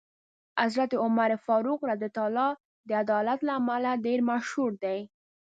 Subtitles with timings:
[0.61, 2.03] حضرت عمر فاروق رض
[2.89, 4.99] د عدالت له امله ډېر مشهور دی.